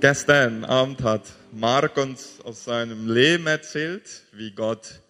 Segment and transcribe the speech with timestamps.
[0.00, 5.00] Gestern Abend hat Mark uns aus seinem Leben erzählt, wie Gott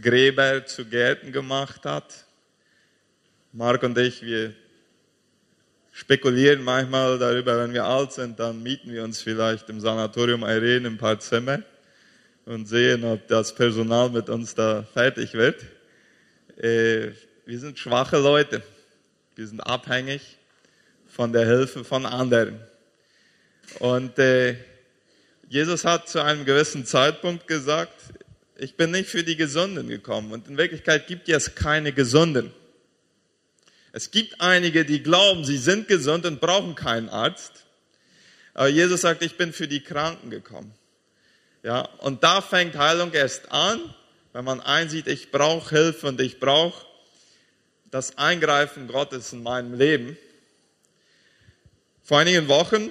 [0.00, 2.24] Gräber zu Gärten gemacht hat.
[3.52, 4.54] Mark und ich, wir
[5.90, 10.86] spekulieren manchmal darüber, wenn wir alt sind, dann mieten wir uns vielleicht im Sanatorium Irene
[10.86, 11.62] ein paar Zimmer
[12.44, 15.60] und sehen, ob das Personal mit uns da fertig wird.
[16.56, 17.10] Äh,
[17.46, 18.62] wir sind schwache Leute.
[19.34, 20.38] Wir sind abhängig
[21.08, 22.60] von der Hilfe von anderen.
[23.78, 24.56] Und äh,
[25.48, 27.92] Jesus hat zu einem gewissen Zeitpunkt gesagt,
[28.56, 30.32] ich bin nicht für die Gesunden gekommen.
[30.32, 32.52] Und in Wirklichkeit gibt es keine Gesunden.
[33.92, 37.64] Es gibt einige, die glauben, sie sind gesund und brauchen keinen Arzt.
[38.52, 40.72] Aber Jesus sagt, ich bin für die Kranken gekommen.
[41.62, 43.80] Ja, und da fängt Heilung erst an,
[44.32, 46.84] wenn man einsieht, ich brauche Hilfe und ich brauche
[47.90, 50.16] das Eingreifen Gottes in meinem Leben.
[52.02, 52.90] Vor einigen Wochen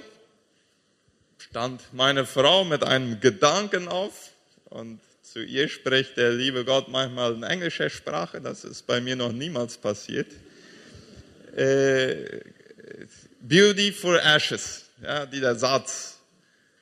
[1.54, 4.32] stand meine Frau mit einem Gedanken auf
[4.70, 8.40] und zu ihr spricht der liebe Gott manchmal in englischer Sprache.
[8.40, 10.26] Das ist bei mir noch niemals passiert.
[11.54, 12.40] Äh,
[13.40, 16.18] Beauty for Ashes, ja, dieser Satz,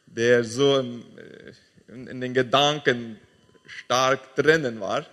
[0.06, 3.18] der so im, äh, in, in den Gedanken
[3.66, 5.04] stark drinnen war.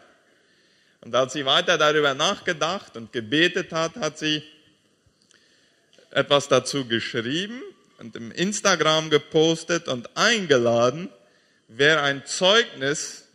[1.02, 4.42] Und als sie weiter darüber nachgedacht und gebetet hat, hat sie
[6.12, 7.62] etwas dazu geschrieben
[8.00, 11.10] und im Instagram gepostet und eingeladen,
[11.68, 13.28] wer ein Zeugnis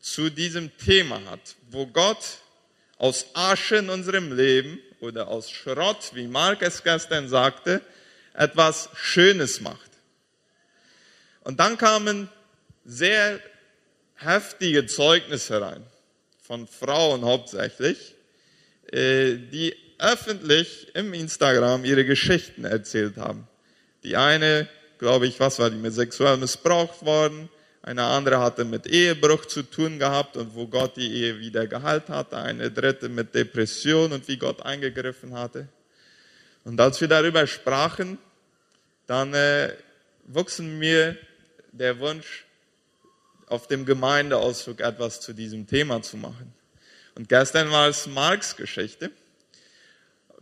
[0.00, 2.38] zu diesem Thema hat, wo Gott
[2.98, 7.82] aus Asche in unserem Leben oder aus Schrott, wie Mark es gestern sagte,
[8.34, 9.90] etwas Schönes macht.
[11.40, 12.28] Und dann kamen
[12.84, 13.40] sehr
[14.14, 15.84] heftige Zeugnisse rein,
[16.42, 18.14] von Frauen hauptsächlich,
[18.92, 23.48] äh, die öffentlich im Instagram ihre Geschichten erzählt haben.
[24.02, 27.48] Die eine, glaube ich, was war die, mit sexuell missbraucht worden.
[27.82, 32.08] Eine andere hatte mit Ehebruch zu tun gehabt und wo Gott die Ehe wieder geheilt
[32.08, 32.36] hatte.
[32.36, 35.68] Eine dritte mit Depression und wie Gott eingegriffen hatte.
[36.64, 38.18] Und als wir darüber sprachen,
[39.06, 39.72] dann äh,
[40.26, 41.16] wuchsen mir
[41.72, 42.44] der Wunsch,
[43.46, 46.54] auf dem Gemeindeausflug etwas zu diesem Thema zu machen.
[47.14, 49.10] Und gestern war es Marks Geschichte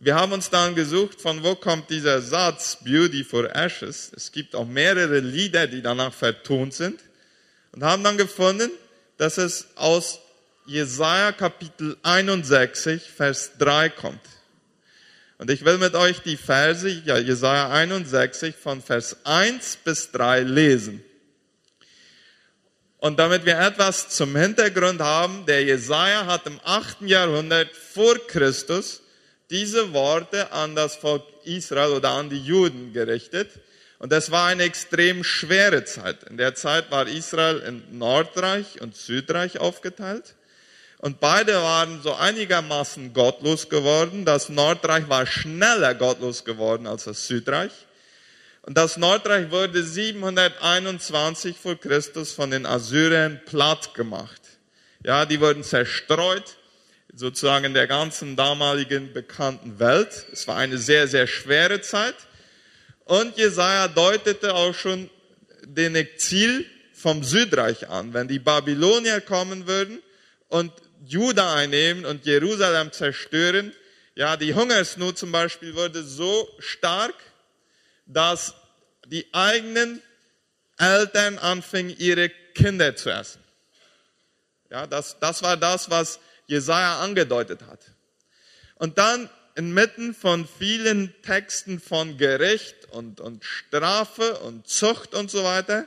[0.03, 4.11] wir haben uns dann gesucht, von wo kommt dieser Satz Beauty for Ashes.
[4.17, 7.01] Es gibt auch mehrere Lieder, die danach vertont sind
[7.73, 8.71] und haben dann gefunden,
[9.19, 10.21] dass es aus
[10.65, 14.21] Jesaja Kapitel 61, Vers 3 kommt.
[15.37, 20.41] Und ich will mit euch die Verse, ja, Jesaja 61 von Vers 1 bis 3
[20.41, 21.05] lesen.
[22.97, 27.03] Und damit wir etwas zum Hintergrund haben, der Jesaja hat im 8.
[27.03, 29.03] Jahrhundert vor Christus
[29.51, 33.51] diese Worte an das Volk Israel oder an die Juden gerichtet.
[33.99, 36.25] Und das war eine extrem schwere Zeit.
[36.25, 40.35] In der Zeit war Israel in Nordreich und Südreich aufgeteilt.
[40.99, 44.25] Und beide waren so einigermaßen gottlos geworden.
[44.25, 47.73] Das Nordreich war schneller gottlos geworden als das Südreich.
[48.63, 54.41] Und das Nordreich wurde 721 vor Christus von den Assyrern platt gemacht.
[55.03, 56.57] Ja, die wurden zerstreut
[57.15, 60.27] sozusagen in der ganzen damaligen bekannten Welt.
[60.33, 62.15] Es war eine sehr, sehr schwere Zeit.
[63.05, 65.11] Und Jesaja deutete auch schon
[65.65, 68.15] den Exil vom Südreich an.
[68.15, 70.01] Wenn die Babylonier kommen würden
[70.49, 70.73] und
[71.05, 73.73] Juda einnehmen und Jerusalem zerstören,
[74.15, 77.15] ja, die Hungersnot zum Beispiel wurde so stark,
[78.07, 78.55] dass
[79.07, 80.03] die eigenen
[80.79, 83.43] Eltern anfingen, ihre Kinder zu essen.
[84.71, 86.21] Ja, das, das war das, was
[86.51, 87.81] Jesaja angedeutet hat.
[88.75, 95.45] Und dann inmitten von vielen Texten von Gericht und, und Strafe und Zucht und so
[95.45, 95.87] weiter,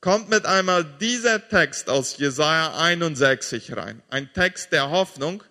[0.00, 4.02] kommt mit einmal dieser Text aus Jesaja 61 rein.
[4.08, 5.42] Ein Text der Hoffnung,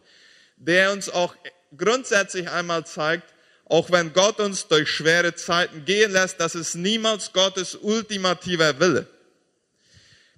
[0.58, 1.36] der uns auch
[1.76, 3.34] grundsätzlich einmal zeigt,
[3.66, 9.08] auch wenn Gott uns durch schwere Zeiten gehen lässt, das ist niemals Gottes ultimativer Wille.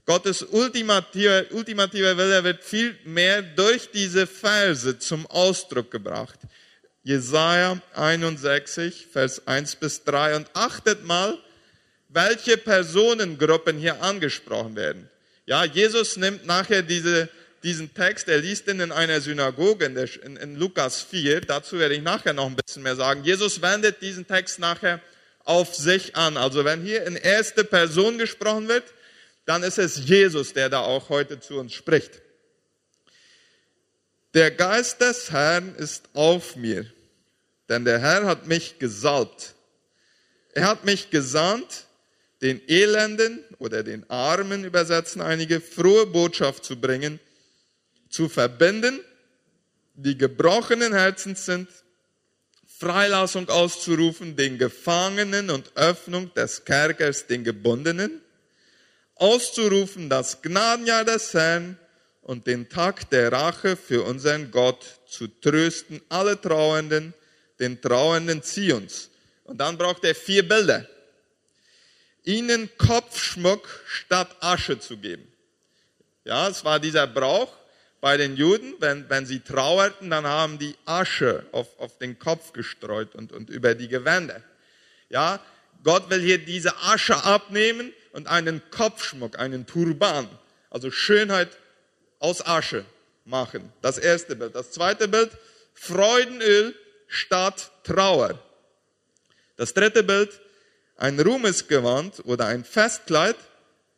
[0.08, 6.40] Gottes ultimativer, ultimativer Wille wird viel mehr durch diese Verse zum Ausdruck gebracht.
[7.04, 10.38] Jesaja 61, Vers 1 bis 3.
[10.38, 11.38] Und achtet mal,
[12.08, 15.10] welche Personengruppen hier angesprochen werden.
[15.46, 17.28] Ja, Jesus nimmt nachher diese,
[17.64, 21.42] diesen Text, er liest ihn in einer Synagoge in, der, in, in Lukas 4.
[21.42, 23.26] Dazu werde ich nachher noch ein bisschen mehr sagen.
[23.26, 25.02] Jesus wendet diesen Text nachher
[25.44, 26.38] auf sich an.
[26.38, 28.86] Also wenn hier in erste Person gesprochen wird,
[29.48, 32.22] dann ist es Jesus, der da auch heute zu uns spricht.
[34.34, 36.86] Der Geist des Herrn ist auf mir,
[37.70, 39.56] denn der Herr hat mich gesalbt.
[40.54, 41.86] Er hat mich gesandt,
[42.42, 47.18] den Elenden oder den Armen übersetzen einige, frohe Botschaft zu bringen,
[48.10, 49.00] zu verbinden,
[49.94, 51.70] die gebrochenen Herzens sind,
[52.66, 58.22] Freilassung auszurufen, den Gefangenen und Öffnung des Kerkers den Gebundenen,
[59.20, 61.78] auszurufen das Gnadenjahr des Herrn
[62.22, 67.14] und den Tag der Rache für unseren Gott zu trösten, alle Trauernden,
[67.60, 69.10] den Trauernden Zions.
[69.46, 70.86] Und dann braucht er vier Bilder.
[72.24, 75.26] Ihnen Kopfschmuck statt Asche zu geben.
[76.26, 77.54] Ja, es war dieser Brauch,
[78.02, 82.54] bei den Juden, wenn, wenn sie trauerten, dann haben die Asche auf, auf den Kopf
[82.54, 84.42] gestreut und, und über die Gewänder.
[85.10, 85.40] Ja,
[85.84, 90.28] Gott will hier diese Asche abnehmen und einen Kopfschmuck, einen Turban,
[90.72, 91.50] also Schönheit
[92.18, 92.84] aus Asche
[93.26, 93.72] machen.
[93.84, 94.56] Das erste Bild.
[94.56, 95.30] Das zweite Bild,
[95.76, 96.74] Freudenöl
[97.08, 98.40] statt Trauer.
[99.56, 100.32] Das dritte Bild,
[100.96, 103.36] ein Ruhmesgewand oder ein Festkleid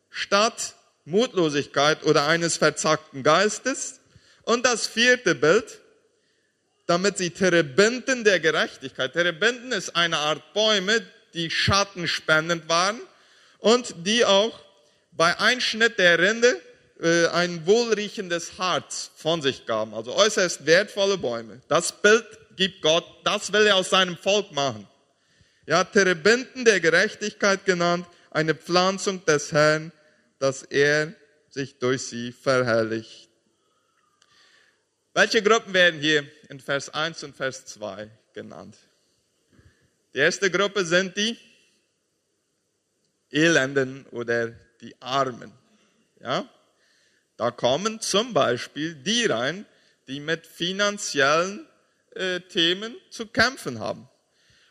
[0.09, 0.75] statt
[1.05, 4.01] Mutlosigkeit oder eines verzackten Geistes.
[4.41, 5.79] Und das vierte Bild,
[6.87, 9.13] damit sie Terebinten der Gerechtigkeit.
[9.13, 12.99] Terebinten ist eine Art Bäume, die schattenspendend waren
[13.59, 14.59] und die auch
[15.11, 16.59] bei Einschnitt der Rinde
[17.01, 19.93] äh, ein wohlriechendes Harz von sich gaben.
[19.93, 21.61] Also äußerst wertvolle Bäume.
[21.67, 22.25] Das Bild
[22.55, 24.87] gibt Gott, das will er aus seinem Volk machen.
[25.65, 29.91] Ja, Terebinten der Gerechtigkeit genannt, eine Pflanzung des Herrn,
[30.39, 31.13] dass er
[31.49, 33.29] sich durch sie verherrlicht.
[35.13, 38.77] Welche Gruppen werden hier in Vers 1 und Vers 2 genannt?
[40.13, 41.37] Die erste Gruppe sind die
[43.31, 44.49] Elenden oder
[44.81, 45.51] die Armen.
[46.21, 46.47] Ja?
[47.37, 49.65] Da kommen zum Beispiel die rein,
[50.07, 51.67] die mit finanziellen
[52.15, 54.09] äh, Themen zu kämpfen haben.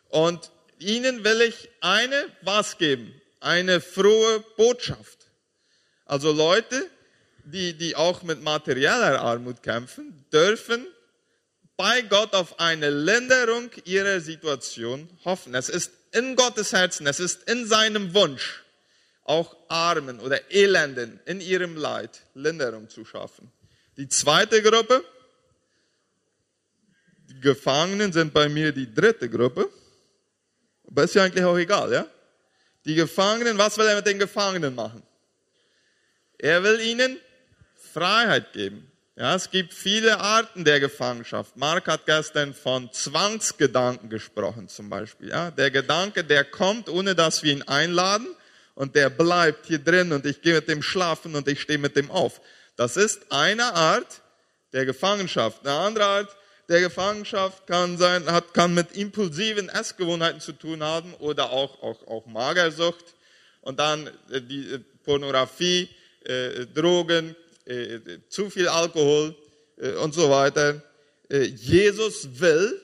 [0.08, 3.14] Und ihnen will ich eine was geben?
[3.40, 5.26] Eine frohe Botschaft.
[6.04, 6.90] Also Leute,
[7.44, 10.86] die, die auch mit materieller Armut kämpfen, dürfen
[11.76, 15.54] bei Gott auf eine Linderung ihrer Situation hoffen.
[15.54, 18.62] Es ist in Gottes Herzen, es ist in seinem Wunsch,
[19.24, 23.52] auch Armen oder Elenden in ihrem Leid Linderung zu schaffen.
[23.96, 25.04] Die zweite Gruppe,
[27.28, 29.68] die Gefangenen sind bei mir die dritte Gruppe.
[30.86, 32.06] Aber ist ja eigentlich auch egal, ja?
[32.86, 35.02] Die Gefangenen, was will er mit den Gefangenen machen?
[36.38, 37.20] Er will ihnen
[37.92, 38.90] Freiheit geben.
[39.18, 41.56] Ja, es gibt viele Arten der Gefangenschaft.
[41.56, 45.30] Mark hat gestern von Zwangsgedanken gesprochen, zum Beispiel.
[45.30, 48.28] Ja, der Gedanke, der kommt, ohne dass wir ihn einladen,
[48.76, 51.96] und der bleibt hier drin und ich gehe mit dem schlafen und ich stehe mit
[51.96, 52.40] dem auf.
[52.76, 54.22] Das ist eine Art
[54.72, 55.66] der Gefangenschaft.
[55.66, 56.36] Eine andere Art
[56.68, 62.06] der Gefangenschaft kann sein, hat, kann mit impulsiven Essgewohnheiten zu tun haben oder auch, auch,
[62.06, 63.16] auch Magersucht
[63.62, 65.88] und dann äh, die äh, Pornografie,
[66.24, 67.34] äh, Drogen,
[67.68, 69.36] äh, zu viel Alkohol
[69.76, 70.82] äh, und so weiter.
[71.30, 72.80] Äh, Jesus will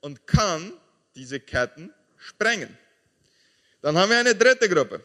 [0.00, 0.72] und kann
[1.14, 2.76] diese Ketten sprengen.
[3.80, 5.02] Dann haben wir eine dritte Gruppe.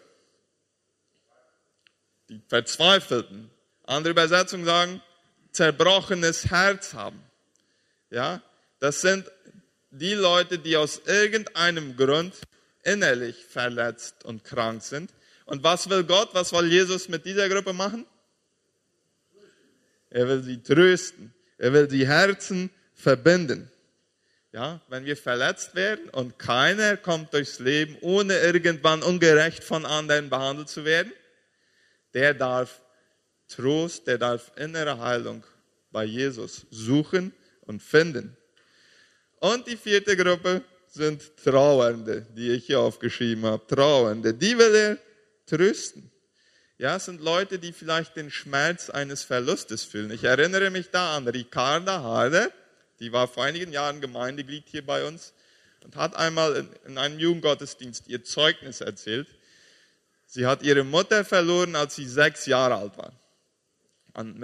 [2.30, 3.50] Die Verzweifelten.
[3.86, 5.02] Andere Übersetzungen sagen,
[5.52, 7.22] zerbrochenes Herz haben.
[8.12, 8.42] Ja,
[8.80, 9.32] das sind
[9.92, 12.36] die Leute, die aus irgendeinem Grund
[12.84, 15.12] innerlich verletzt und krank sind
[15.50, 18.06] und was will Gott, was will Jesus mit dieser Gruppe machen?
[20.10, 21.34] Er will sie trösten.
[21.58, 23.70] Er will die Herzen verbinden.
[24.52, 30.30] Ja, wenn wir verletzt werden und keiner kommt durchs Leben, ohne irgendwann ungerecht von anderen
[30.30, 31.12] behandelt zu werden,
[32.16, 32.82] der darf
[33.48, 35.44] Trost, der darf innere Heilung
[35.92, 38.36] bei Jesus suchen und finden.
[39.40, 43.66] Und die vierte Gruppe sind Trauernde, die ich hier aufgeschrieben habe.
[43.68, 44.98] Trauernde, die will er
[45.46, 46.12] trösten.
[46.80, 50.12] Ja, es sind Leute, die vielleicht den Schmerz eines Verlustes fühlen.
[50.12, 52.54] Ich erinnere mich da an Ricarda Harder,
[53.02, 55.34] die war vor einigen Jahren Gemeindeglied hier bei uns
[55.84, 59.28] und hat einmal in, in einem Jugendgottesdienst ihr Zeugnis erzählt.
[60.26, 63.12] Sie hat ihre Mutter verloren, als sie sechs Jahre alt war.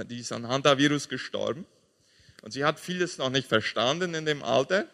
[0.04, 1.66] Die ist an Hantavirus gestorben.
[2.42, 4.88] Und sie hat vieles noch nicht verstanden in dem Alter.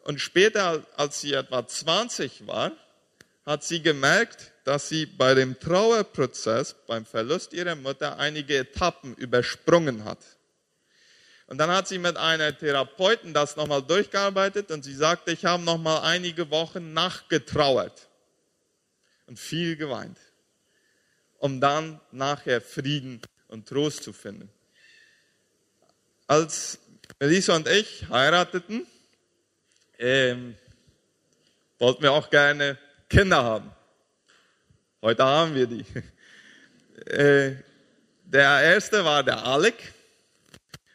[0.00, 2.72] Und später, als sie etwa 20 war,
[3.44, 10.04] hat sie gemerkt, dass sie bei dem Trauerprozess, beim Verlust ihrer Mutter, einige Etappen übersprungen
[10.04, 10.18] hat.
[11.46, 15.62] Und dann hat sie mit einer Therapeuten das nochmal durchgearbeitet und sie sagte, ich habe
[15.62, 18.08] nochmal einige Wochen nachgetrauert
[19.26, 20.18] und viel geweint,
[21.38, 24.50] um dann nachher Frieden und Trost zu finden.
[26.26, 26.80] Als
[27.20, 28.84] Melissa und ich heirateten,
[30.00, 30.56] ähm,
[31.78, 32.76] wollten wir auch gerne
[33.08, 33.75] Kinder haben.
[35.06, 35.84] Heute haben wir die.
[37.06, 37.54] Äh,
[38.24, 39.92] der erste war der Alec.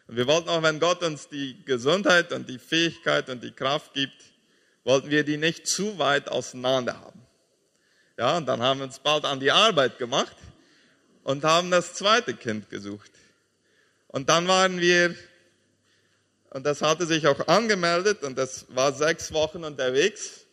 [0.07, 3.93] Und wir wollten auch, wenn Gott uns die Gesundheit und die Fähigkeit und die Kraft
[3.93, 4.21] gibt,
[4.83, 7.21] wollten wir die nicht zu weit auseinander haben.
[8.17, 10.35] Ja, und dann haben wir uns bald an die Arbeit gemacht
[11.23, 13.11] und haben das zweite Kind gesucht.
[14.07, 15.15] Und dann waren wir,
[16.49, 20.47] und das hatte sich auch angemeldet und das war sechs Wochen unterwegs.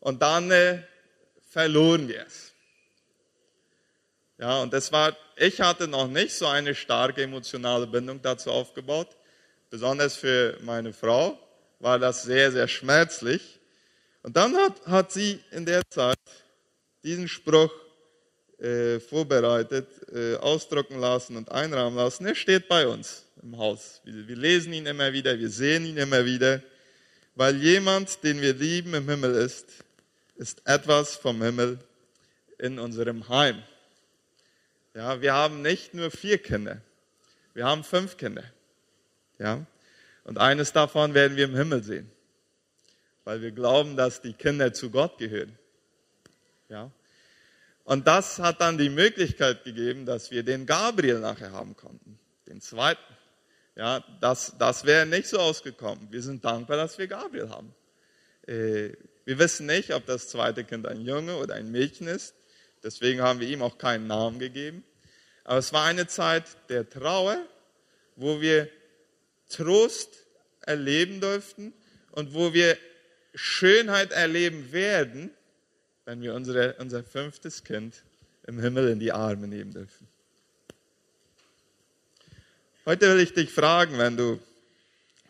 [0.00, 0.82] Und dann äh,
[1.50, 2.49] verloren wir es.
[4.40, 9.08] Ja, und das war, ich hatte noch nicht so eine starke emotionale Bindung dazu aufgebaut.
[9.68, 11.38] Besonders für meine Frau
[11.78, 13.60] war das sehr, sehr schmerzlich.
[14.22, 16.16] Und dann hat, hat sie in der Zeit
[17.04, 17.70] diesen Spruch
[18.58, 22.24] äh, vorbereitet, äh, ausdrucken lassen und einrahmen lassen.
[22.24, 24.00] Er steht bei uns im Haus.
[24.04, 26.62] Wir, wir lesen ihn immer wieder, wir sehen ihn immer wieder,
[27.34, 29.66] weil jemand, den wir lieben, im Himmel ist,
[30.36, 31.78] ist etwas vom Himmel
[32.58, 33.62] in unserem Heim.
[34.94, 36.80] Ja, wir haben nicht nur vier Kinder,
[37.54, 38.44] wir haben fünf Kinder.
[39.38, 39.64] Ja,
[40.24, 42.10] und eines davon werden wir im Himmel sehen,
[43.24, 45.56] weil wir glauben, dass die Kinder zu Gott gehören.
[46.68, 46.90] Ja,
[47.84, 52.60] und das hat dann die Möglichkeit gegeben, dass wir den Gabriel nachher haben konnten, den
[52.60, 53.02] zweiten.
[53.76, 56.06] Ja, das, das wäre nicht so ausgekommen.
[56.10, 57.74] Wir sind dankbar, dass wir Gabriel haben.
[58.46, 58.90] Äh,
[59.24, 62.34] wir wissen nicht, ob das zweite Kind ein Junge oder ein Mädchen ist.
[62.82, 64.84] Deswegen haben wir ihm auch keinen Namen gegeben.
[65.44, 67.44] Aber es war eine Zeit der Trauer,
[68.16, 68.68] wo wir
[69.48, 70.26] Trost
[70.62, 71.72] erleben durften
[72.12, 72.76] und wo wir
[73.34, 75.30] Schönheit erleben werden,
[76.04, 78.02] wenn wir unsere, unser fünftes Kind
[78.46, 80.08] im Himmel in die Arme nehmen dürfen.
[82.86, 84.40] Heute will ich dich fragen, wenn du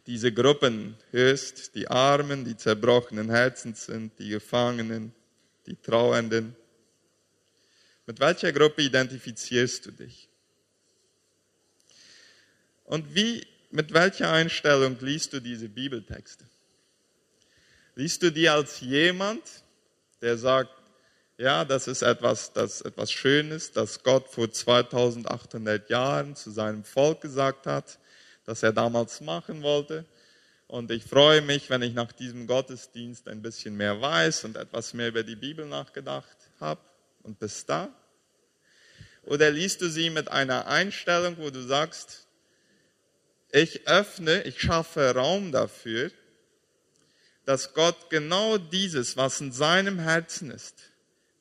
[0.06, 5.12] diese Gruppen hörst, die Armen, die zerbrochenen Herzen sind, die Gefangenen,
[5.66, 6.56] die Trauernden,
[8.10, 10.28] mit welcher Gruppe identifizierst du dich?
[12.82, 16.44] Und wie, mit welcher Einstellung liest du diese Bibeltexte?
[17.94, 19.44] Liest du die als jemand,
[20.22, 20.72] der sagt,
[21.38, 27.20] ja, das ist etwas, das etwas Schönes, das Gott vor 2800 Jahren zu seinem Volk
[27.20, 28.00] gesagt hat,
[28.44, 30.04] das er damals machen wollte.
[30.66, 34.94] Und ich freue mich, wenn ich nach diesem Gottesdienst ein bisschen mehr weiß und etwas
[34.94, 36.80] mehr über die Bibel nachgedacht habe.
[37.22, 37.94] Und bis da?
[39.24, 42.26] Oder liest du sie mit einer Einstellung, wo du sagst,
[43.52, 46.10] ich öffne, ich schaffe Raum dafür,
[47.44, 50.74] dass Gott genau dieses, was in seinem Herzen ist,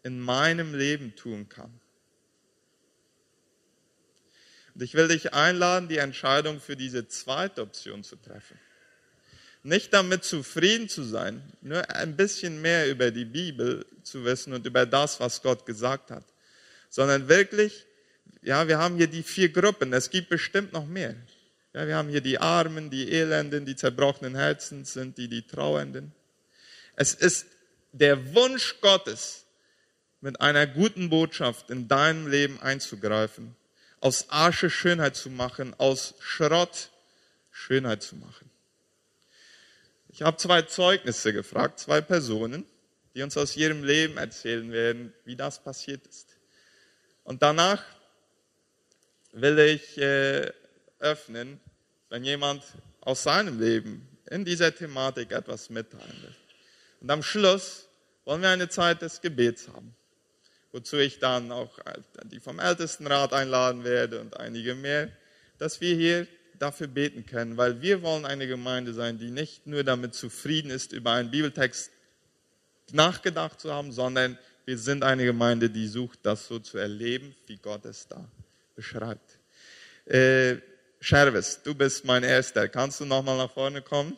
[0.03, 1.79] in meinem Leben tun kann.
[4.73, 8.57] Und ich will dich einladen, die Entscheidung für diese zweite Option zu treffen.
[9.61, 14.65] Nicht damit zufrieden zu sein, nur ein bisschen mehr über die Bibel zu wissen und
[14.65, 16.23] über das, was Gott gesagt hat,
[16.89, 17.85] sondern wirklich,
[18.41, 21.15] ja, wir haben hier die vier Gruppen, es gibt bestimmt noch mehr.
[21.73, 26.11] Ja, wir haben hier die Armen, die Elenden, die zerbrochenen Herzen sind, die, die Trauernden.
[26.95, 27.45] Es ist
[27.91, 29.45] der Wunsch Gottes,
[30.21, 33.55] mit einer guten Botschaft in deinem Leben einzugreifen,
[34.01, 36.89] aus Asche Schönheit zu machen, aus Schrott
[37.51, 38.49] Schönheit zu machen.
[40.09, 42.65] Ich habe zwei Zeugnisse gefragt, zwei Personen,
[43.15, 46.38] die uns aus ihrem Leben erzählen werden, wie das passiert ist.
[47.29, 47.83] Und danach
[49.33, 50.51] will ich äh,
[50.97, 51.59] öffnen,
[52.09, 52.63] wenn jemand
[53.01, 56.35] aus seinem Leben in dieser Thematik etwas mitteilen will.
[57.01, 57.87] Und am Schluss
[58.25, 59.93] wollen wir eine Zeit des Gebets haben,
[60.71, 61.77] wozu ich dann auch
[62.23, 65.11] die vom Ältestenrat einladen werde und einige mehr,
[65.59, 66.25] dass wir hier
[66.57, 70.93] dafür beten können, weil wir wollen eine Gemeinde sein, die nicht nur damit zufrieden ist,
[70.93, 71.91] über einen Bibeltext
[72.91, 77.57] nachgedacht zu haben, sondern wir sind eine Gemeinde, die sucht, das so zu erleben, wie
[77.57, 78.29] Gott es da
[78.75, 79.39] beschreibt.
[80.05, 80.57] Äh,
[81.01, 82.69] Schervis, du bist mein Erster.
[82.69, 84.15] Kannst du nochmal nach vorne kommen?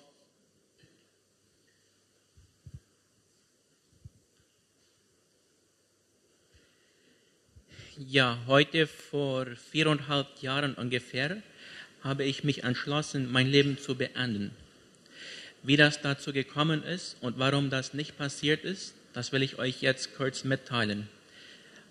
[7.98, 11.42] Ja, heute vor viereinhalb Jahren ungefähr
[12.02, 14.52] habe ich mich entschlossen, mein Leben zu beenden.
[15.64, 19.82] Wie das dazu gekommen ist und warum das nicht passiert ist, das will ich euch
[19.82, 21.08] jetzt kurz mitteilen.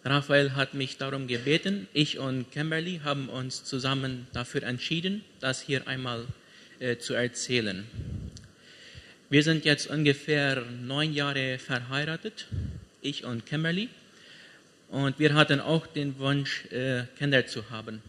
[0.05, 1.87] Raphael hat mich darum gebeten.
[1.93, 6.25] Ich und Kimberly haben uns zusammen dafür entschieden, das hier einmal
[6.79, 7.85] äh, zu erzählen.
[9.29, 12.47] Wir sind jetzt ungefähr neun Jahre verheiratet,
[13.03, 13.89] ich und Kimberly.
[14.89, 18.03] Und wir hatten auch den Wunsch, äh, Kinder zu haben.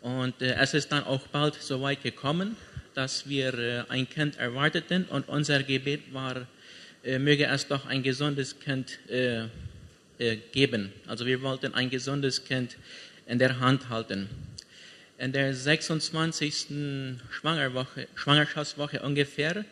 [0.00, 2.56] Und äh, es ist dann auch bald so weit gekommen,
[2.94, 6.46] dass wir äh, ein Kind erwarteten und unser Gebet war,
[7.04, 9.44] möge es doch ein gesundes Kind äh,
[10.18, 10.92] äh, geben.
[11.06, 12.76] Also wir wollten ein gesundes Kind
[13.26, 14.28] in der Hand halten.
[15.18, 16.66] In der 26.
[17.30, 19.64] Schwangerwoche, Schwangerschaftswoche ungefähr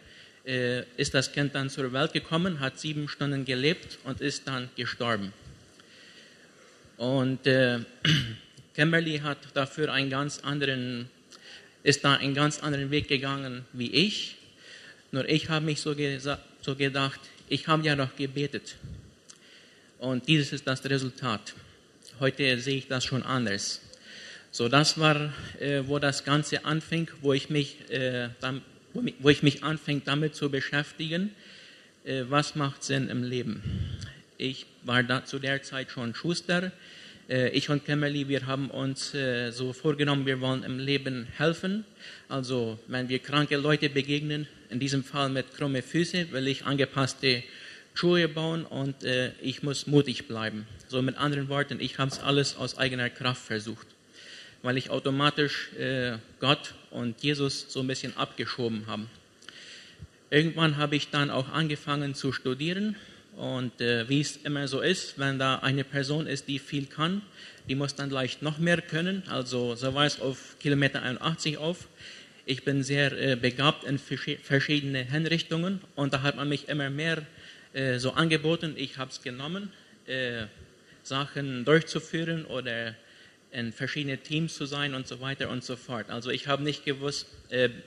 [0.46, 4.70] äh, ist das Kind dann zur Welt gekommen, hat sieben Stunden gelebt und ist dann
[4.76, 5.32] gestorben.
[6.96, 7.80] Und äh,
[8.74, 11.10] Kimberly hat dafür einen ganz anderen,
[11.82, 14.36] ist da einen ganz anderen Weg gegangen wie ich.
[15.12, 15.94] Nur ich habe mich so,
[16.68, 18.76] so gedacht, ich habe ja doch gebetet.
[19.98, 21.54] Und dieses ist das Resultat.
[22.20, 23.80] Heute sehe ich das schon anders.
[24.50, 28.60] So, das war, äh, wo das Ganze anfing, wo ich mich, äh, dann,
[28.92, 31.30] wo ich mich anfing, damit zu beschäftigen,
[32.04, 33.62] äh, was macht Sinn im Leben.
[34.36, 36.70] Ich war da zu der Zeit schon Schuster.
[37.30, 41.86] Äh, ich und Kemmerli, wir haben uns äh, so vorgenommen, wir wollen im Leben helfen.
[42.28, 47.42] Also, wenn wir kranke Leute begegnen, in diesem Fall mit krumme Füße, will ich angepasste
[47.94, 50.66] Schuhe bauen und äh, ich muss mutig bleiben.
[50.88, 53.86] So mit anderen Worten, ich habe es alles aus eigener Kraft versucht,
[54.62, 59.06] weil ich automatisch äh, Gott und Jesus so ein bisschen abgeschoben habe.
[60.30, 62.96] Irgendwann habe ich dann auch angefangen zu studieren
[63.36, 67.22] und äh, wie es immer so ist, wenn da eine Person ist, die viel kann,
[67.68, 69.22] die muss dann leicht noch mehr können.
[69.28, 71.88] Also so war auf Kilometer 81 auf.
[72.50, 77.26] Ich bin sehr äh, begabt in verschiedene Hinrichtungen und da hat man mich immer mehr
[77.74, 79.70] äh, so angeboten, ich habe es genommen,
[80.06, 80.46] äh,
[81.02, 82.94] Sachen durchzuführen oder
[83.52, 86.08] in verschiedene Teams zu sein und so weiter und so fort.
[86.08, 87.26] Also ich habe nicht gewusst,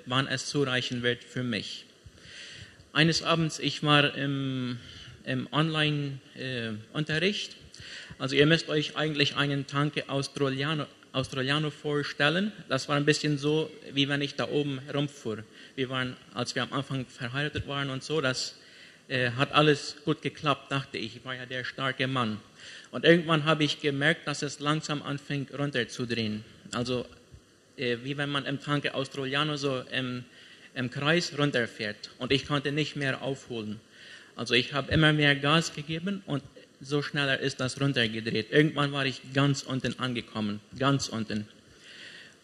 [0.06, 1.86] wann es zureichen wird für mich.
[2.94, 4.77] Eines Abends, ich war im,
[5.25, 7.56] im Online-Unterricht.
[8.20, 12.51] also ihr müsst euch eigentlich einen Tanke Australiano, Australiano vorstellen.
[12.70, 15.44] Das war ein bisschen so, wie wenn ich da oben herumfuhr.
[15.75, 18.56] Wir waren, als wir am Anfang verheiratet waren und so, das
[19.08, 21.18] äh, hat alles gut geklappt, dachte ich.
[21.18, 22.39] Ich war ja der starke Mann.
[22.91, 26.46] Und irgendwann habe ich gemerkt, dass es langsam anfängt runterzudrehen.
[26.72, 27.06] Also
[27.78, 30.24] äh, wie wenn man im Tanke Australiano so im,
[30.76, 32.12] im Kreis runterfährt.
[32.19, 33.82] Und ich konnte nicht mehr aufholen.
[34.38, 36.41] Also ich habe immer mehr Gas gegeben und
[36.82, 38.52] so schneller ist das runtergedreht.
[38.52, 41.48] Irgendwann war ich ganz unten angekommen, ganz unten.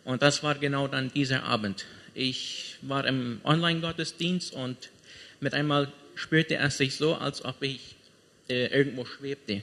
[0.05, 1.85] Und das war genau dann dieser Abend.
[2.13, 4.89] Ich war im Online-Gottesdienst und
[5.39, 7.95] mit einmal spürte es sich so, als ob ich
[8.49, 9.61] äh, irgendwo schwebte.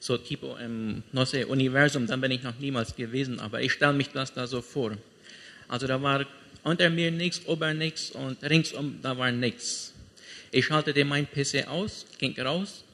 [0.00, 4.10] So tipo im Nosse Universum, dann bin ich noch niemals gewesen, aber ich stelle mich
[4.10, 4.96] das da so vor.
[5.66, 6.26] Also da war
[6.62, 9.92] unter mir nichts, ober nichts und ringsum da war nichts.
[10.50, 12.84] Ich schaltete mein PC aus, ging raus.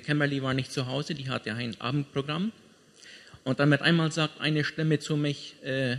[0.00, 2.52] Kimberly war nicht zu Hause, die hatte ein Abendprogramm.
[3.44, 5.98] Und dann mit einmal sagt eine Stimme zu mich, äh,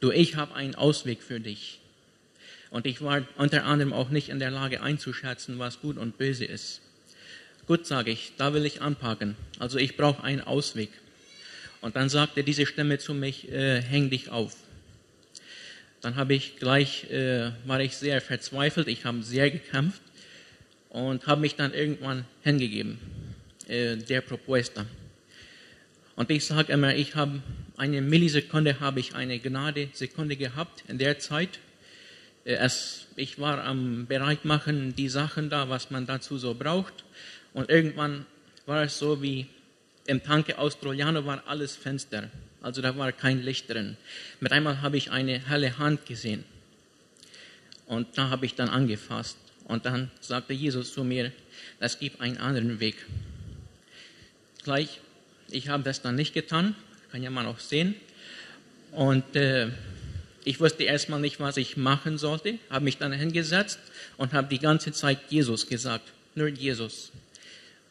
[0.00, 1.80] du, ich habe einen Ausweg für dich.
[2.70, 6.44] Und ich war unter anderem auch nicht in der Lage einzuschätzen, was gut und böse
[6.44, 6.82] ist.
[7.66, 9.36] Gut, sage ich, da will ich anpacken.
[9.58, 10.90] Also ich brauche einen Ausweg.
[11.80, 14.56] Und dann sagte diese Stimme zu mich, äh, häng dich auf.
[16.00, 20.00] Dann habe ich gleich, äh, war ich sehr verzweifelt, ich habe sehr gekämpft
[20.90, 22.98] und habe mich dann irgendwann hingegeben,
[23.68, 24.86] äh, der Propoester.
[26.16, 27.40] Und ich sage immer, ich habe
[27.76, 31.60] eine Millisekunde, habe ich eine Gnade-Sekunde gehabt in der Zeit,
[32.44, 37.04] äh, es, ich war am Bereitmachen die Sachen da, was man dazu so braucht.
[37.52, 38.26] Und irgendwann
[38.66, 39.46] war es so wie
[40.06, 42.30] im Tanke Australiano war alles Fenster.
[42.62, 43.96] Also da war kein Licht drin.
[44.40, 46.44] Mit einmal habe ich eine helle Hand gesehen.
[47.86, 49.38] Und da habe ich dann angefasst.
[49.70, 51.30] Und dann sagte Jesus zu mir,
[51.78, 52.96] es gibt einen anderen Weg.
[54.64, 55.00] Gleich,
[55.48, 56.74] ich habe das dann nicht getan,
[57.12, 57.94] kann ja mal auch sehen.
[58.90, 59.68] Und äh,
[60.42, 63.78] ich wusste erstmal nicht, was ich machen sollte, habe mich dann hingesetzt
[64.16, 67.12] und habe die ganze Zeit Jesus gesagt, nur Jesus.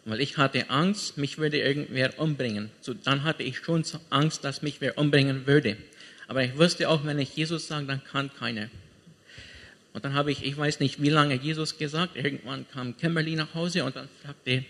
[0.03, 2.71] Weil ich hatte Angst, mich würde irgendwer umbringen.
[2.81, 5.77] So, dann hatte ich schon Angst, dass mich wer umbringen würde.
[6.27, 8.69] Aber ich wusste auch, wenn ich Jesus sage, dann kann keiner.
[9.93, 12.15] Und dann habe ich, ich weiß nicht, wie lange Jesus gesagt.
[12.15, 14.63] Irgendwann kam Kimberly nach Hause und dann fragte,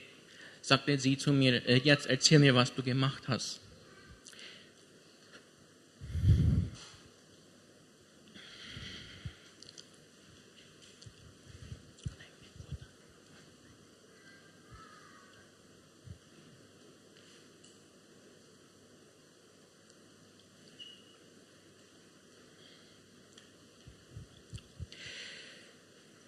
[0.62, 3.62] sagte sie zu mir, äh, jetzt erzähl mir, was du gemacht hast.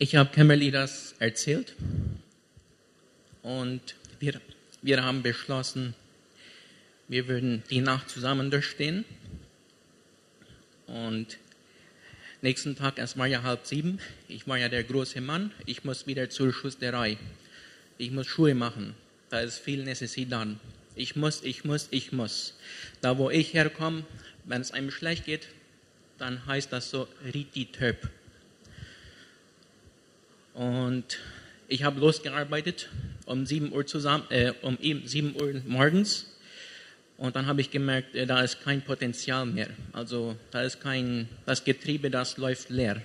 [0.04, 1.76] Ich habe Kimberly das erzählt
[3.44, 4.42] und wir,
[4.82, 5.94] wir haben beschlossen,
[7.08, 9.06] wir würden die Nacht zusammen durchstehen.
[10.88, 11.38] Und
[12.42, 16.08] nächsten Tag, es war ja halb sieben, ich war ja der große Mann, ich muss
[16.08, 17.20] wieder zur Schusterei.
[18.00, 18.96] Ich muss Schuhe machen.
[19.30, 20.48] da ist viel Necessidad.
[20.96, 22.56] Ich muss, ich muss, ich muss.
[23.02, 24.04] Da, wo ich herkomme,
[24.46, 25.50] wenn es einem schlecht geht,
[26.18, 28.10] dann heißt das so Riti Töp.
[30.54, 31.20] Und
[31.68, 32.90] ich habe losgearbeitet
[33.26, 36.28] um 7 Uhr zusammen, äh, um 7 Uhr morgens.
[37.18, 39.70] Und dann habe ich gemerkt, äh, da ist kein Potenzial mehr.
[39.94, 43.02] Also da ist kein, das Getriebe, das läuft leer.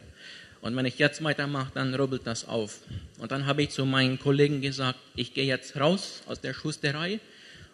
[0.63, 2.81] Und wenn ich jetzt weitermache, dann rubbelt das auf.
[3.19, 7.21] Und dann habe ich zu meinen Kollegen gesagt, ich gehe jetzt raus aus der Schusterei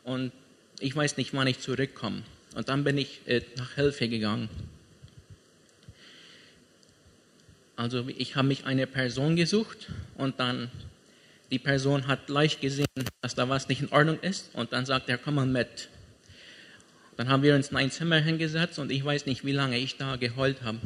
[0.04, 0.32] und
[0.80, 2.22] ich weiß nicht, wann ich zurückkomme.
[2.54, 4.50] Und dann bin ich äh, nach Hilfe gegangen.
[7.76, 10.70] Also ich habe mich eine Person gesucht und dann
[11.50, 12.86] die Person hat gleich gesehen,
[13.20, 15.88] dass da was nicht in Ordnung ist und dann sagt er, komm mal mit.
[17.16, 19.96] Dann haben wir uns in ein Zimmer hingesetzt und ich weiß nicht, wie lange ich
[19.96, 20.78] da geheult habe.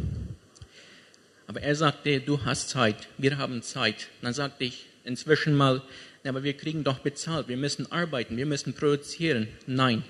[1.47, 4.09] Aber er sagte, du hast Zeit, wir haben Zeit.
[4.23, 5.83] Dann sagte ich inzwischen mal,
[6.25, 9.47] aber wir kriegen doch bezahlt, wir müssen arbeiten, wir müssen produzieren.
[9.67, 10.03] Nein,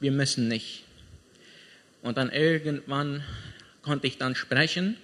[0.00, 0.84] wir müssen nicht.
[2.00, 3.22] Und dann irgendwann
[3.82, 4.96] konnte ich dann sprechen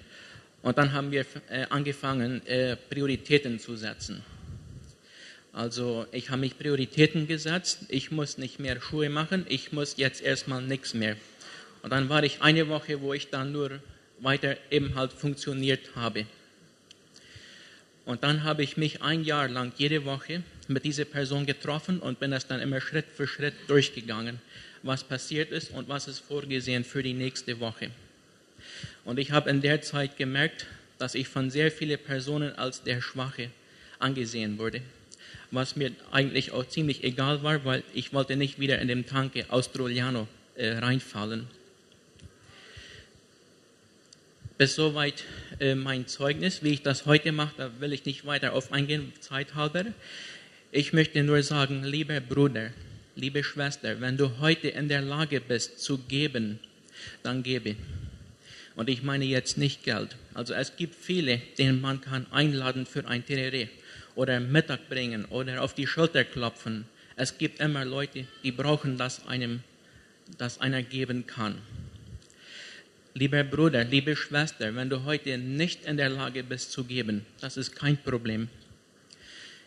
[0.64, 4.22] und dann haben wir äh, angefangen, äh, Prioritäten zu setzen.
[5.53, 10.22] Also ich habe mich Prioritäten gesetzt, ich muss nicht mehr Schuhe machen, ich muss jetzt
[10.22, 11.16] erstmal nichts mehr.
[11.83, 13.79] Und dann war ich eine Woche, wo ich dann nur
[14.20, 16.24] weiter eben halt funktioniert habe.
[18.07, 22.20] Und dann habe ich mich ein Jahr lang jede Woche mit dieser Person getroffen und
[22.20, 24.40] bin das dann immer Schritt für Schritt durchgegangen,
[24.83, 27.90] was passiert ist und was ist vorgesehen für die nächste Woche.
[29.05, 30.66] Und ich habe in der Zeit gemerkt,
[30.99, 33.51] dass ich von sehr vielen Personen als der Schwache
[33.99, 34.81] angesehen wurde,
[35.51, 39.47] was mir eigentlich auch ziemlich egal war, weil ich wollte nicht wieder in dem Tanke
[39.49, 41.47] Australiano äh, reinfallen.
[44.57, 45.25] Bis soweit
[45.59, 46.62] äh, mein Zeugnis.
[46.62, 49.87] Wie ich das heute mache, da will ich nicht weiter auf eingehen, zeithalber.
[50.70, 52.70] Ich möchte nur sagen, lieber Bruder,
[53.16, 56.61] liebe Schwester, wenn du heute in der Lage bist zu geben,
[57.23, 57.75] dann gebe.
[58.77, 60.17] Und ich meine jetzt nicht Geld.
[60.35, 63.69] Also es gibt viele, denen man kann einladen für ein Terere
[64.17, 66.87] oder Mittag bringen oder auf die Schulter klopfen.
[67.17, 69.63] Es gibt immer Leute, die brauchen, dass einem,
[70.39, 71.59] dass einer geben kann.
[73.17, 77.57] Lieber Bruder, liebe Schwester, wenn du heute nicht in der Lage bist zu geben, das
[77.57, 78.49] ist kein Problem.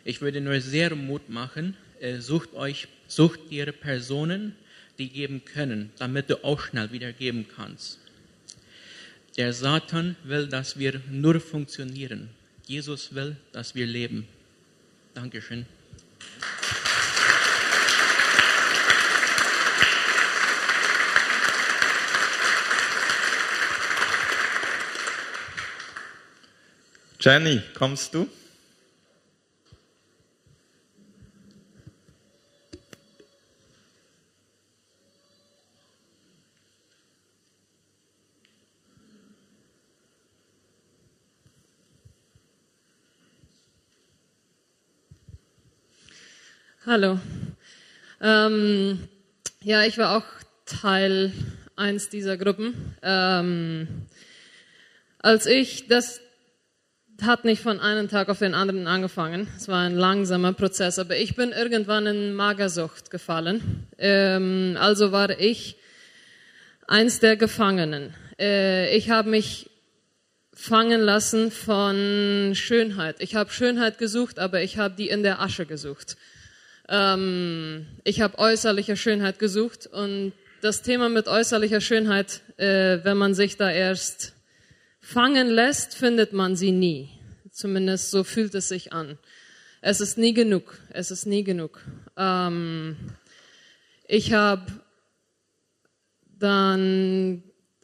[0.04, 4.54] Ich würde nur sehr Mut machen, äh, sucht euch, sucht dir Personen,
[4.98, 7.98] die geben können, damit du auch schnell wieder geben kannst.
[9.38, 12.28] Der Satan will, dass wir nur funktionieren.
[12.66, 14.26] Jesus will, dass wir leben.
[15.14, 15.64] Dankeschön.
[27.20, 28.28] Jenny, kommst du?
[46.90, 47.20] Hallo.
[48.22, 49.10] Ähm,
[49.60, 50.24] ja, ich war auch
[50.64, 51.34] Teil
[51.76, 52.96] eins dieser Gruppen.
[53.02, 54.06] Ähm,
[55.18, 56.22] als ich das
[57.20, 59.48] hat nicht von einem Tag auf den anderen angefangen.
[59.54, 63.86] Es war ein langsamer Prozess, aber ich bin irgendwann in Magersucht gefallen.
[63.98, 65.76] Ähm, also war ich
[66.86, 68.14] eins der Gefangenen.
[68.40, 69.68] Äh, ich habe mich
[70.54, 73.16] fangen lassen von Schönheit.
[73.18, 76.16] Ich habe Schönheit gesucht, aber ich habe die in der Asche gesucht.
[76.88, 83.34] Ähm, ich habe äußerliche Schönheit gesucht und das Thema mit äußerlicher Schönheit, äh, wenn man
[83.34, 84.34] sich da erst
[85.00, 87.10] fangen lässt, findet man sie nie.
[87.52, 89.18] Zumindest so fühlt es sich an.
[89.80, 90.78] Es ist nie genug.
[90.90, 91.80] Es ist nie genug.
[92.16, 92.96] Ähm,
[94.06, 94.66] ich habe
[96.38, 97.42] dann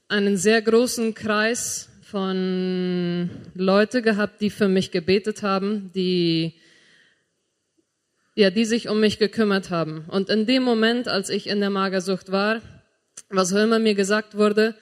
[0.08, 6.54] einen sehr großen Kreis von Leute gehabt, die für mich gebetet haben, die
[8.34, 10.04] ja, die sich um mich gekümmert haben.
[10.08, 12.60] Und in dem Moment, als ich in der Magersucht war,
[13.28, 14.74] was auch immer mir gesagt wurde,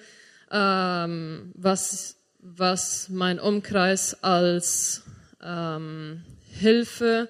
[0.50, 5.04] ähm, was was mein Umkreis als
[5.42, 7.28] ähm, Hilfe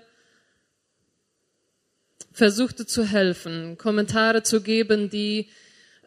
[2.33, 5.51] versuchte zu helfen, Kommentare zu geben, die,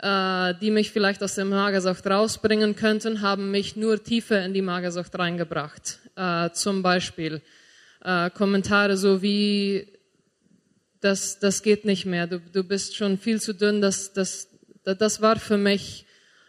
[0.01, 4.63] äh, die mich vielleicht aus der Magersucht rausbringen könnten, haben mich nur tiefer in die
[4.63, 5.99] Magersucht reingebracht.
[6.15, 7.41] Äh, zum Beispiel
[8.03, 9.87] äh, Kommentare so wie,
[11.05, 14.49] das, das geht nicht mehr, du, du bist schon viel zu dünn, das, das,
[14.83, 16.05] das war für mich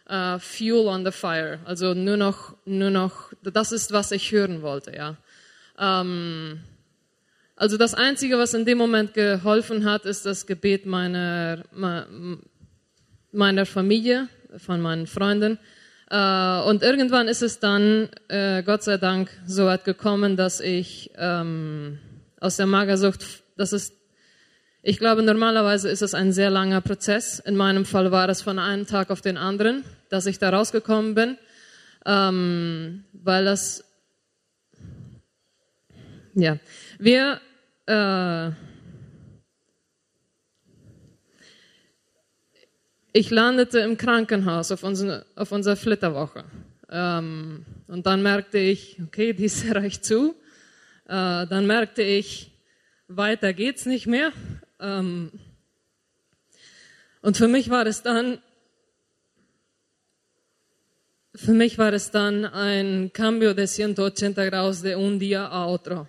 [0.09, 1.59] uh, Fuel on the Fire.
[1.65, 5.15] Also nur noch, nur noch, das ist, was ich hören wollte, ja.
[5.79, 6.59] Ähm,
[7.59, 11.63] Also das Einzige, was in dem Moment geholfen hat, ist das Gebet meiner,
[13.31, 15.57] meiner Familie, von meinen Freunden.
[16.11, 21.09] Äh, und irgendwann ist es dann, äh, Gott sei Dank, so weit gekommen, dass ich
[21.17, 21.97] ähm,
[22.39, 23.25] aus der Magersucht,
[23.57, 23.96] das ist,
[24.81, 27.39] ich glaube, normalerweise ist es ein sehr langer Prozess.
[27.39, 31.15] In meinem Fall war es von einem Tag auf den anderen, dass ich da rausgekommen
[31.15, 31.37] bin,
[32.05, 33.83] ähm, weil das,
[36.35, 36.57] ja,
[36.99, 37.41] wir,
[37.87, 38.51] äh,
[43.13, 46.45] ich landete im Krankenhaus auf, unsere, auf unserer Flitterwoche.
[46.89, 50.35] Ähm, und dann merkte ich, okay, dies reicht zu.
[51.05, 52.51] Äh, dann merkte ich,
[53.07, 54.31] weiter geht's nicht mehr.
[54.79, 55.31] Ähm,
[57.21, 58.39] und für mich war es dann,
[61.35, 66.07] für mich war es dann ein cambio de 180 grados de un día a otro.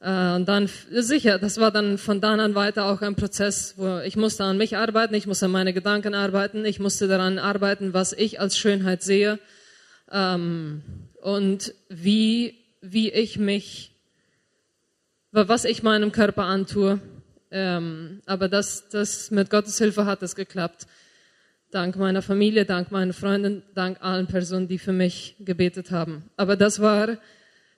[0.00, 3.98] Äh, und dann, sicher, das war dann von dann an weiter auch ein Prozess, wo
[3.98, 7.94] ich musste an mich arbeiten, ich musste an meine Gedanken arbeiten, ich musste daran arbeiten,
[7.94, 9.38] was ich als Schönheit sehe
[10.10, 10.82] ähm,
[11.20, 13.92] und wie, wie ich mich,
[15.32, 17.00] was ich meinem Körper antue.
[17.50, 20.86] Ähm, aber das, das mit Gottes Hilfe hat es geklappt.
[21.70, 26.24] Dank meiner Familie, dank meinen Freunden, dank allen Personen, die für mich gebetet haben.
[26.36, 27.18] Aber das war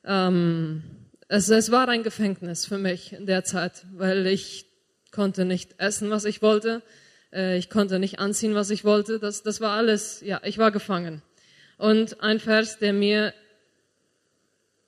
[0.04, 0.82] ähm,
[1.28, 4.66] es, es war ein Gefängnis für mich in der Zeit, weil ich
[5.12, 6.82] konnte nicht essen, was ich wollte.
[7.32, 9.18] Äh, ich konnte nicht anziehen, was ich wollte.
[9.18, 11.22] Das, das war alles, ja, ich war gefangen.
[11.78, 13.32] Und ein Vers, der mir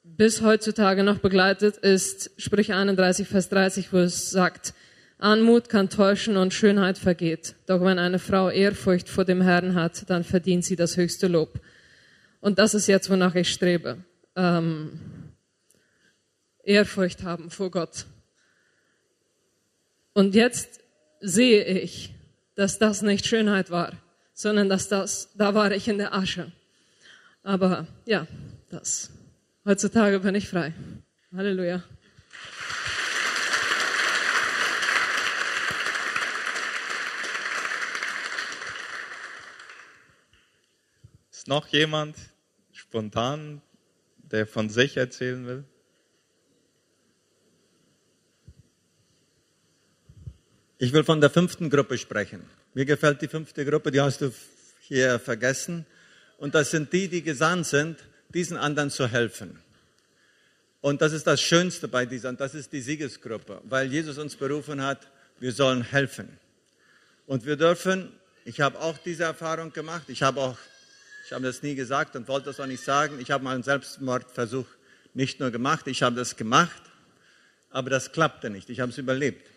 [0.05, 4.75] bis heutzutage noch begleitet, ist Sprüche 31, Vers 30, wo es sagt,
[5.19, 7.55] Anmut kann täuschen und Schönheit vergeht.
[7.67, 11.61] Doch wenn eine Frau Ehrfurcht vor dem Herrn hat, dann verdient sie das höchste Lob.
[12.41, 13.99] Und das ist jetzt, wonach ich strebe.
[14.35, 14.99] Ähm,
[16.65, 18.07] Ehrfurcht haben vor Gott.
[20.13, 20.81] Und jetzt
[21.21, 22.15] sehe ich,
[22.57, 23.93] dass das nicht Schönheit war,
[24.35, 26.51] sondern dass das, da war ich in der Asche.
[27.45, 28.27] Aber ja,
[28.71, 29.11] das.
[29.65, 30.75] Heutzutage bin ich frei.
[31.33, 31.85] Halleluja.
[41.31, 42.17] Ist noch jemand
[42.73, 43.63] spontan,
[44.17, 45.65] der von sich erzählen will?
[50.79, 52.43] Ich will von der fünften Gruppe sprechen.
[52.75, 54.33] Mir gefällt die fünfte Gruppe, die hast du
[54.81, 55.87] hier vergessen.
[56.39, 57.99] Und das sind die, die gesandt sind,
[58.35, 59.59] diesen anderen zu helfen.
[60.81, 64.35] Und das ist das Schönste bei dieser, und das ist die Siegesgruppe, weil Jesus uns
[64.35, 65.07] berufen hat,
[65.39, 66.29] wir sollen helfen.
[67.27, 68.13] Und wir dürfen,
[68.45, 70.59] ich habe auch diese Erfahrung gemacht, ich habe auch,
[71.25, 73.63] ich habe das nie gesagt und wollte das auch nicht sagen, ich habe mal einen
[73.63, 74.67] Selbstmordversuch
[75.15, 76.83] nicht nur gemacht, ich habe das gemacht,
[77.71, 79.49] aber das klappte nicht, ich habe es überlebt.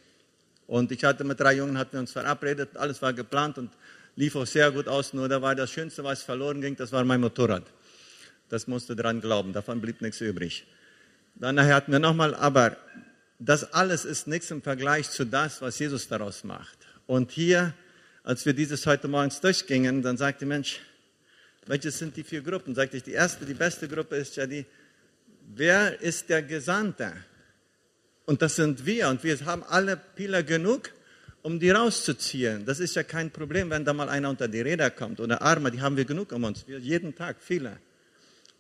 [0.68, 3.72] Und ich hatte mit drei Jungen, hatten wir uns verabredet, alles war geplant und
[4.16, 5.14] lief auch sehr gut aus.
[5.14, 7.64] Nur da war das Schönste, was verloren ging, das war mein Motorrad.
[8.50, 10.66] Das musste dran glauben, davon blieb nichts übrig.
[11.36, 12.78] Dann nachher hatten wir nochmal, aber
[13.40, 16.78] das alles ist nichts im Vergleich zu das, was Jesus daraus macht.
[17.08, 17.74] Und hier,
[18.24, 20.80] als wir dieses heute morgens durchgingen, dann sagte Mensch,
[21.66, 22.76] welche sind die vier Gruppen?
[22.76, 24.66] Sagte ich, die erste, die beste Gruppe ist ja die,
[25.56, 27.12] wer ist der Gesandte?
[28.26, 29.10] Und das sind wir.
[29.10, 30.92] Und wir haben alle Pilar genug,
[31.42, 32.66] um die rauszuziehen.
[32.66, 35.72] Das ist ja kein Problem, wenn da mal einer unter die Räder kommt oder Arme,
[35.72, 36.68] die haben wir genug um uns.
[36.68, 37.78] Wir jeden Tag, viele.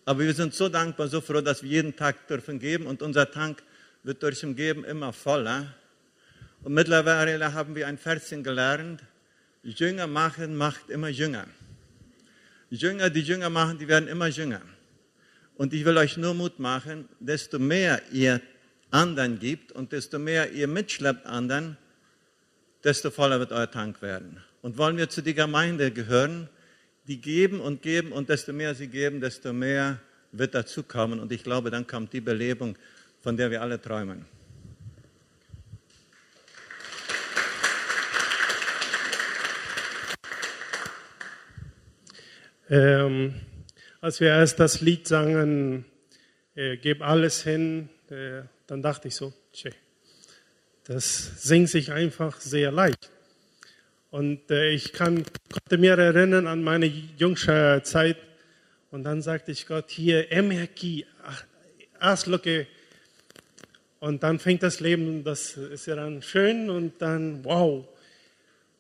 [0.06, 3.32] Aber wir sind so dankbar, so froh, dass wir jeden Tag dürfen geben und unser
[3.32, 3.64] Tank
[4.04, 5.74] wird durch dem Geben immer voller.
[6.64, 9.02] Und mittlerweile haben wir ein Verschen gelernt,
[9.64, 11.48] Jünger machen macht immer Jünger.
[12.70, 14.62] Jünger, die Jünger machen, die werden immer jünger.
[15.56, 18.42] Und ich will euch nur Mut machen, desto mehr ihr
[18.92, 21.78] anderen gibt und desto mehr ihr mitschleppt anderen,
[22.84, 24.44] desto voller wird euer Tank werden.
[24.62, 26.50] Und wollen wir zu der Gemeinde gehören,
[27.08, 30.00] die geben und geben und desto mehr sie geben, desto mehr
[30.32, 31.20] wird dazu kommen.
[31.20, 32.78] Und ich glaube, dann kommt die Belebung,
[33.22, 34.26] von der wir alle träumen.
[42.68, 43.36] Ähm,
[44.02, 45.86] als wir erst das Lied sangen,
[46.56, 49.72] äh, Gib alles hin, äh, dann dachte ich so, tschä,
[50.86, 53.12] das singt sich einfach sehr leicht.
[54.16, 58.16] Und äh, ich kann, konnte mir erinnern an meine jüngste Zeit.
[58.90, 61.06] Und dann sagte ich Gott, hier, Emerki,
[62.00, 62.66] Asloke.
[64.00, 67.86] Und dann fängt das Leben, das ist ja dann schön und dann, wow.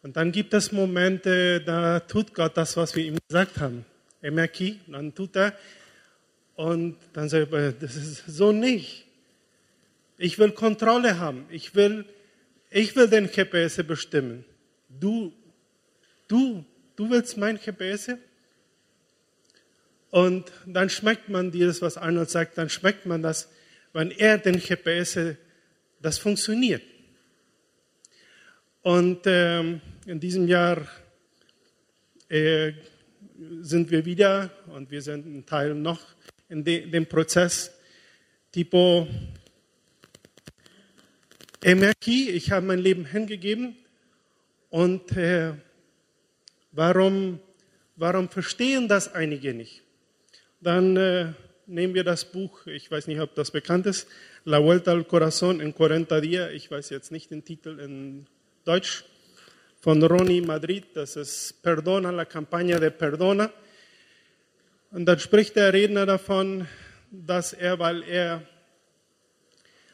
[0.03, 3.83] Und dann gibt es Momente, da tut Gott das, was wir ihm gesagt haben.
[4.21, 5.51] Emerki, dann tut er.
[6.55, 9.05] Und dann sagt er, das ist so nicht.
[10.17, 11.45] Ich will Kontrolle haben.
[11.49, 12.05] Ich will,
[12.69, 14.45] ich will den GPS bestimmen.
[14.99, 15.33] Du,
[16.27, 18.11] du, du willst mein GPS?
[20.11, 23.49] Und dann schmeckt man dieses, was Arnold sagt, dann schmeckt man das,
[23.91, 25.35] wenn er den GPS,
[26.01, 26.81] das funktioniert.
[28.81, 30.87] Und ähm, in diesem Jahr
[32.29, 32.73] äh,
[33.61, 36.01] sind wir wieder und wir sind ein Teil noch
[36.49, 37.71] in de, dem Prozess.
[38.51, 39.07] Tipo
[41.61, 43.75] Emerki, ich habe mein Leben hingegeben
[44.75, 45.53] und äh,
[46.73, 47.39] warum,
[47.95, 49.83] warum verstehen das einige nicht?
[50.59, 51.31] Dann äh,
[51.65, 54.05] nehmen wir das Buch, ich weiß nicht, ob das bekannt ist,
[54.43, 58.27] La Vuelta al Corazón en 40 Días, ich weiß jetzt nicht den Titel in
[58.65, 59.05] Deutsch,
[59.79, 63.49] von Ronnie Madrid, das ist Perdona, la Campaña de Perdona.
[64.91, 66.67] Und dann spricht der Redner davon,
[67.11, 68.41] dass er, weil er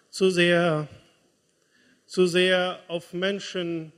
[0.09, 0.87] zu sehr,
[2.07, 3.93] zu sehr auf Menschen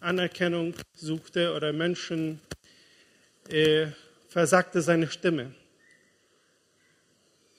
[0.00, 2.40] Anerkennung suchte oder Menschen
[3.48, 3.86] äh,
[4.28, 5.54] versagte seine Stimme.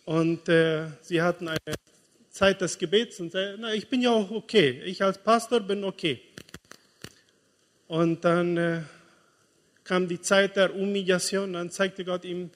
[0.06, 1.76] Und äh, sie hatten eine
[2.30, 4.82] Zeit des Gebets und sagten, na, ich bin ja auch okay.
[4.86, 6.22] Ich als Pastor bin okay.
[7.88, 8.82] Und dann äh,
[9.84, 11.54] kam die Zeit der Humiliation.
[11.54, 12.50] Dann zeigte Gott ihm,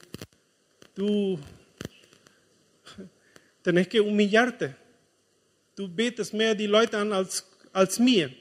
[0.96, 1.40] du
[3.64, 4.76] tenés que humillarte.
[5.76, 8.32] Du betest mehr die Leute an als, als mir.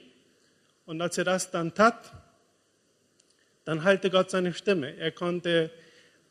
[0.85, 2.11] Und als er das dann tat,
[3.63, 4.95] dann heilte Gott seine Stimme.
[4.97, 5.71] Er konnte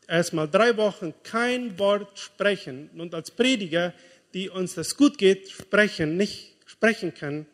[0.07, 3.93] erstmal drei Wochen kein Wort sprechen und als Prediger,
[4.33, 7.47] die uns das gut geht, sprechen, nicht sprechen können.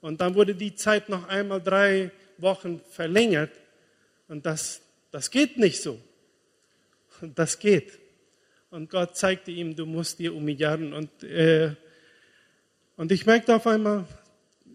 [0.00, 3.50] Und dann wurde die Zeit noch einmal drei Wochen verlängert
[4.28, 6.00] und das, das geht nicht so.
[7.34, 7.98] Das geht.
[8.70, 10.92] Und Gott zeigte ihm, du musst dir umjahren.
[10.92, 11.74] Und, äh,
[12.96, 14.06] und ich merkte auf einmal,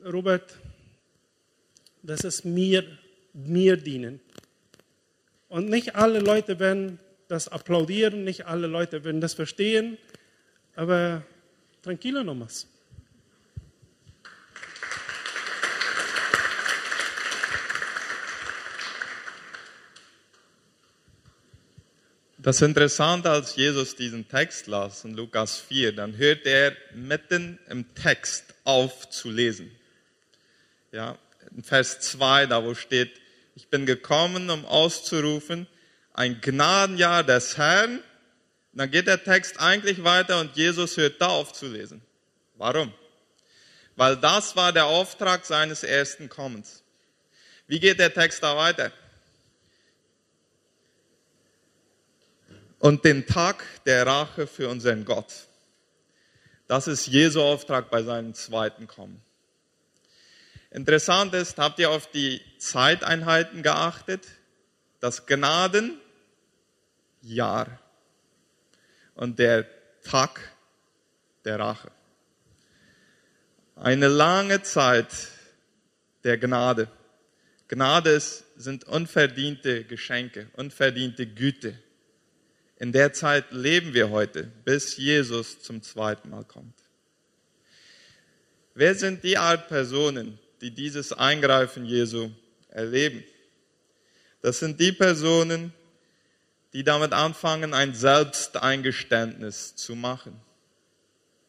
[0.05, 0.53] Robert,
[2.05, 2.83] dass es mir,
[3.33, 4.19] mir dienen.
[5.47, 9.97] Und nicht alle Leute werden das applaudieren, nicht alle Leute werden das verstehen,
[10.75, 11.23] aber
[11.81, 12.67] tranquilo nomás.
[22.37, 27.95] Das Interessante, als Jesus diesen Text las in Lukas 4, dann hört er mitten im
[27.95, 29.71] Text auf zu lesen.
[30.91, 31.17] Ja,
[31.63, 33.21] Vers 2, da wo steht,
[33.55, 35.67] ich bin gekommen, um auszurufen,
[36.13, 38.01] ein Gnadenjahr des Herrn.
[38.73, 42.01] Dann geht der Text eigentlich weiter und Jesus hört da auf zu lesen.
[42.55, 42.93] Warum?
[43.95, 46.83] Weil das war der Auftrag seines ersten Kommens.
[47.67, 48.91] Wie geht der Text da weiter?
[52.79, 55.47] Und den Tag der Rache für unseren Gott.
[56.67, 59.24] Das ist Jesu Auftrag bei seinem zweiten Kommen.
[60.75, 64.27] Interessant ist, habt ihr auf die Zeiteinheiten geachtet?
[64.99, 66.01] Das Gnadenjahr
[69.13, 69.65] und der
[70.03, 70.41] Tag
[71.45, 71.89] der Rache.
[73.77, 75.07] Eine lange Zeit
[76.25, 76.89] der Gnade.
[77.69, 81.79] Gnade ist, sind unverdiente Geschenke, unverdiente Güte.
[82.79, 86.75] In der Zeit leben wir heute, bis Jesus zum zweiten Mal kommt.
[88.73, 92.29] Wer sind die Art Personen, die dieses Eingreifen Jesu
[92.69, 93.23] erleben?
[94.41, 95.73] Das sind die Personen,
[96.73, 100.39] die damit anfangen, ein Selbsteingeständnis zu machen.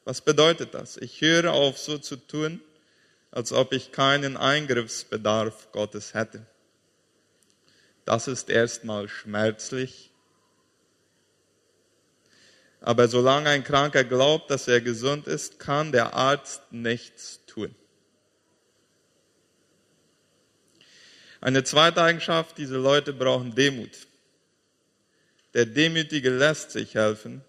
[0.04, 0.96] Was bedeutet das?
[0.96, 2.60] Ich höre auf, so zu tun,
[3.30, 6.46] als ob ich keinen Eingriffsbedarf Gottes hätte.
[8.04, 10.12] Das ist erstmal schmerzlich
[12.86, 17.74] aber solange ein Kranker glaubt, dass er gesund ist, kann der Arzt nichts tun.
[21.46, 23.92] Eine zweite Eigenschaft, diese Leute brauchen Demut.
[25.54, 27.40] Der Demütige lässt sich helfen.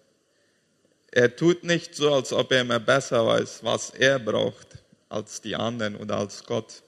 [1.10, 4.68] Er tut nicht so, als ob er immer besser weiß, was er braucht,
[5.08, 6.84] als die anderen oder als Gott.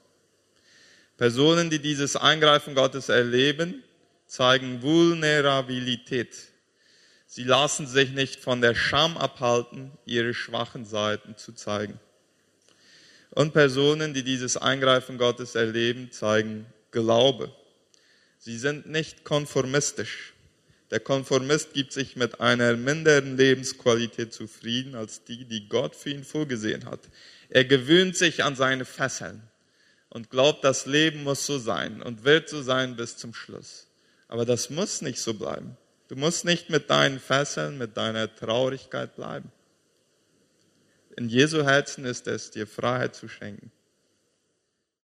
[1.17, 3.83] Personen, die dieses Eingreifen Gottes erleben,
[4.29, 6.37] zeigen Vulnerabilität.
[7.27, 11.99] Sie lassen sich nicht von der Scham abhalten, ihre schwachen Seiten zu zeigen.
[13.31, 17.53] Und Personen, die dieses Eingreifen Gottes erleben, zeigen Glaube.
[18.39, 20.35] Sie sind nicht konformistisch.
[20.91, 26.25] Der Konformist gibt sich mit einer minderen Lebensqualität zufrieden als die, die Gott für ihn
[26.25, 27.01] vorgesehen hat.
[27.49, 29.43] Er gewöhnt sich an seine Fesseln
[30.09, 33.87] und glaubt, das Leben muss so sein und wird so sein bis zum Schluss.
[34.27, 35.77] Aber das muss nicht so bleiben.
[36.09, 39.53] Du musst nicht mit deinen Fesseln, mit deiner Traurigkeit bleiben.
[41.17, 43.71] in Jesu Herzen ist es, dir Freiheit zu schenken.